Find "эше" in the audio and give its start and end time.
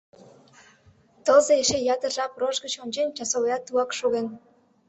1.61-1.77